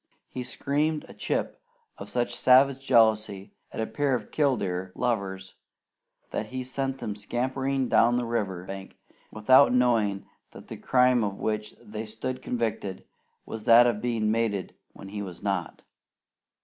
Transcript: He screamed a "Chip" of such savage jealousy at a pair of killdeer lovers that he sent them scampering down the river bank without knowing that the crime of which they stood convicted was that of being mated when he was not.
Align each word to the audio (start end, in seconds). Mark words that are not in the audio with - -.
He 0.31 0.41
screamed 0.43 1.05
a 1.07 1.13
"Chip" 1.13 1.61
of 1.99 2.09
such 2.09 2.33
savage 2.35 2.83
jealousy 2.87 3.53
at 3.71 3.79
a 3.79 3.85
pair 3.85 4.15
of 4.15 4.31
killdeer 4.31 4.91
lovers 4.95 5.53
that 6.31 6.47
he 6.47 6.63
sent 6.63 6.97
them 6.97 7.15
scampering 7.15 7.87
down 7.87 8.15
the 8.15 8.25
river 8.25 8.63
bank 8.65 8.97
without 9.29 9.71
knowing 9.71 10.25
that 10.53 10.69
the 10.69 10.77
crime 10.77 11.23
of 11.23 11.37
which 11.37 11.75
they 11.79 12.07
stood 12.07 12.41
convicted 12.41 13.05
was 13.45 13.65
that 13.65 13.85
of 13.85 14.01
being 14.01 14.31
mated 14.31 14.73
when 14.93 15.09
he 15.09 15.21
was 15.21 15.43
not. 15.43 15.83